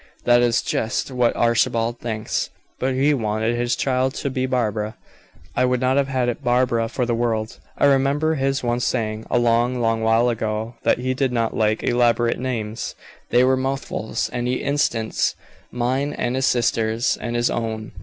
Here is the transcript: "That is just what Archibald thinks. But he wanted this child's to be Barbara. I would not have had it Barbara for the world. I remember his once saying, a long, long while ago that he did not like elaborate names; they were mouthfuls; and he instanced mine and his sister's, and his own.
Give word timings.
"That 0.23 0.41
is 0.41 0.63
just 0.63 1.11
what 1.11 1.35
Archibald 1.35 1.99
thinks. 1.99 2.49
But 2.79 2.95
he 2.95 3.13
wanted 3.13 3.55
this 3.55 3.75
child's 3.75 4.19
to 4.23 4.31
be 4.31 4.47
Barbara. 4.47 4.95
I 5.55 5.63
would 5.63 5.79
not 5.79 5.95
have 5.97 6.07
had 6.07 6.27
it 6.27 6.43
Barbara 6.43 6.89
for 6.89 7.05
the 7.05 7.13
world. 7.13 7.59
I 7.77 7.85
remember 7.85 8.33
his 8.33 8.63
once 8.63 8.83
saying, 8.83 9.27
a 9.29 9.37
long, 9.37 9.77
long 9.79 10.01
while 10.01 10.27
ago 10.29 10.73
that 10.81 10.97
he 10.97 11.13
did 11.13 11.31
not 11.31 11.55
like 11.55 11.83
elaborate 11.83 12.39
names; 12.39 12.95
they 13.29 13.43
were 13.43 13.55
mouthfuls; 13.55 14.27
and 14.33 14.47
he 14.47 14.63
instanced 14.63 15.35
mine 15.71 16.13
and 16.13 16.35
his 16.35 16.47
sister's, 16.47 17.15
and 17.21 17.35
his 17.35 17.51
own. 17.51 17.91